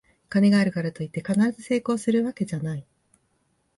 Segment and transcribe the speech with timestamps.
[0.29, 2.83] 金があるからといって必ず成功するわけじゃない